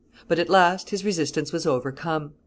[0.27, 2.33] But at last his resistance was overcome.